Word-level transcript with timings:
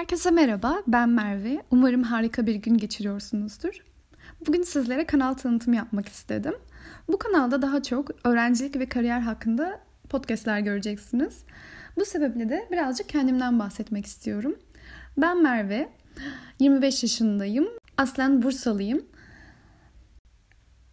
Herkese 0.00 0.30
merhaba, 0.30 0.82
ben 0.86 1.08
Merve. 1.08 1.62
Umarım 1.70 2.02
harika 2.02 2.46
bir 2.46 2.54
gün 2.54 2.78
geçiriyorsunuzdur. 2.78 3.84
Bugün 4.46 4.62
sizlere 4.62 5.06
kanal 5.06 5.34
tanıtımı 5.34 5.76
yapmak 5.76 6.08
istedim. 6.08 6.54
Bu 7.08 7.18
kanalda 7.18 7.62
daha 7.62 7.82
çok 7.82 8.10
öğrencilik 8.26 8.76
ve 8.76 8.88
kariyer 8.88 9.20
hakkında 9.20 9.80
podcastler 10.08 10.60
göreceksiniz. 10.60 11.44
Bu 11.96 12.04
sebeple 12.04 12.48
de 12.48 12.68
birazcık 12.72 13.08
kendimden 13.08 13.58
bahsetmek 13.58 14.06
istiyorum. 14.06 14.56
Ben 15.18 15.42
Merve, 15.42 15.88
25 16.58 17.02
yaşındayım. 17.02 17.68
Aslen 17.96 18.42
Bursalıyım. 18.42 19.02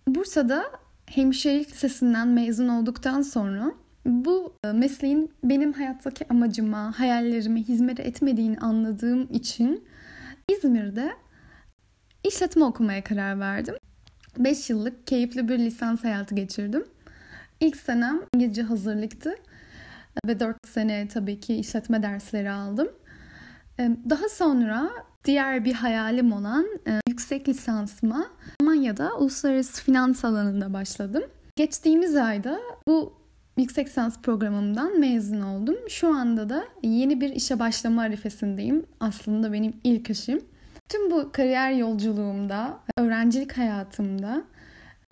Bursa'da 0.07 0.65
hemşirelik 1.05 1.71
lisesinden 1.71 2.27
mezun 2.27 2.67
olduktan 2.67 3.21
sonra 3.21 3.71
bu 4.07 4.53
e, 4.63 4.71
mesleğin 4.71 5.31
benim 5.43 5.73
hayattaki 5.73 6.25
amacıma, 6.29 6.99
hayallerime 6.99 7.59
hizmet 7.59 7.99
etmediğini 7.99 8.59
anladığım 8.59 9.27
için 9.33 9.85
İzmir'de 10.47 11.11
işletme 12.23 12.63
okumaya 12.63 13.03
karar 13.03 13.39
verdim. 13.39 13.75
5 14.37 14.69
yıllık 14.69 15.07
keyifli 15.07 15.49
bir 15.49 15.59
lisans 15.59 16.03
hayatı 16.03 16.35
geçirdim. 16.35 16.85
İlk 17.59 17.75
senem 17.75 18.21
İngilizce 18.35 18.61
hazırlıktı 18.61 19.35
ve 20.27 20.39
4 20.39 20.67
sene 20.67 21.07
tabii 21.07 21.39
ki 21.39 21.55
işletme 21.55 22.03
dersleri 22.03 22.51
aldım. 22.51 22.87
E, 23.79 23.89
daha 24.09 24.29
sonra 24.29 24.89
diğer 25.25 25.65
bir 25.65 25.73
hayalim 25.73 26.31
olan 26.31 26.65
e, 26.87 27.01
yüksek 27.07 27.49
lisansıma 27.49 28.27
Almanya'da 28.61 29.17
uluslararası 29.17 29.83
finans 29.83 30.25
alanında 30.25 30.73
başladım. 30.73 31.23
Geçtiğimiz 31.55 32.15
ayda 32.15 32.59
bu 32.87 33.13
yüksek 33.57 33.87
lisans 33.87 34.19
programımdan 34.21 34.99
mezun 34.99 35.41
oldum. 35.41 35.75
Şu 35.89 36.07
anda 36.15 36.49
da 36.49 36.63
yeni 36.83 37.21
bir 37.21 37.29
işe 37.29 37.59
başlama 37.59 38.01
arifesindeyim. 38.01 38.85
Aslında 38.99 39.53
benim 39.53 39.73
ilk 39.83 40.09
işim. 40.09 40.41
Tüm 40.89 41.11
bu 41.11 41.31
kariyer 41.31 41.71
yolculuğumda, 41.71 42.79
öğrencilik 42.97 43.57
hayatımda 43.57 44.43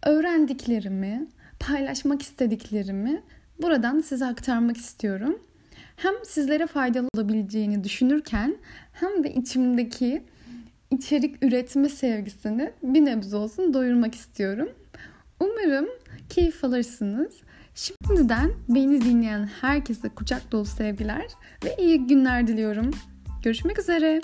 öğrendiklerimi, 0.06 1.28
paylaşmak 1.60 2.22
istediklerimi 2.22 3.24
buradan 3.62 4.00
size 4.00 4.26
aktarmak 4.26 4.78
istiyorum. 4.78 5.40
Hem 5.96 6.14
sizlere 6.24 6.68
faydalı 6.68 7.08
olabileceğini 7.16 7.84
düşünürken 7.84 8.56
hem 8.94 9.24
de 9.24 9.34
içimdeki 9.34 10.24
içerik 10.92 11.44
üretme 11.44 11.90
sevgisini 11.90 12.72
bir 12.84 13.06
nebze 13.06 13.38
olsun 13.38 13.74
doyurmak 13.74 14.16
istiyorum. 14.16 14.70
Umarım 15.40 15.88
keyif 16.30 16.64
alırsınız. 16.64 17.34
Şimdiden 17.76 18.52
beni 18.70 19.02
dinleyen 19.02 19.50
herkese 19.62 20.10
kucak 20.10 20.52
dolu 20.52 20.66
sevgiler 20.66 21.26
ve 21.64 21.76
iyi 21.80 22.08
günler 22.08 22.48
diliyorum. 22.48 22.92
Görüşmek 23.44 23.80
üzere. 23.80 24.22